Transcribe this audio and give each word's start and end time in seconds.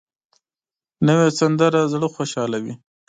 نوې 1.07 1.27
سندره 1.39 1.81
زړه 1.93 2.07
خوشحالوي 2.15 2.73